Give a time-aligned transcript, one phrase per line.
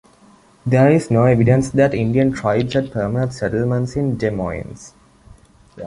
[0.65, 4.95] There is no evidence that Indian tribes had permanent settlements in Des Moines.